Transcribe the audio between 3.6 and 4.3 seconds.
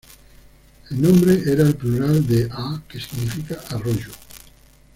"arroyo".